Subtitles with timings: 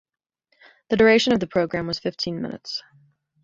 [0.89, 2.81] The duration of the programme was fifteen minutes.